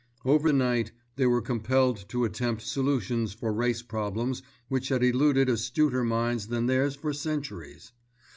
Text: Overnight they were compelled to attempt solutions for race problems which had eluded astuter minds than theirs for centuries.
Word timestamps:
Overnight 0.25 0.91
they 1.15 1.27
were 1.27 1.43
compelled 1.43 2.09
to 2.09 2.23
attempt 2.25 2.63
solutions 2.63 3.33
for 3.33 3.53
race 3.53 3.83
problems 3.83 4.41
which 4.67 4.89
had 4.89 5.03
eluded 5.03 5.47
astuter 5.47 6.03
minds 6.03 6.47
than 6.47 6.65
theirs 6.65 6.95
for 6.95 7.13
centuries. 7.13 7.91